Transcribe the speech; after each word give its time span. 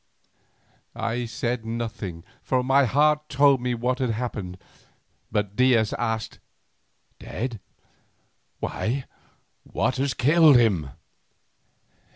I 0.95 1.25
said 1.27 1.63
nothing, 1.63 2.23
for 2.41 2.63
my 2.63 2.85
heart 2.85 3.29
told 3.29 3.61
me 3.61 3.75
what 3.75 3.99
had 3.99 4.09
happened, 4.09 4.57
but 5.31 5.55
Diaz 5.55 5.93
asked, 5.93 6.39
"Dead—why, 7.19 9.05
what 9.61 9.97
has 9.97 10.15
killed 10.15 10.55
him?" 10.57 10.89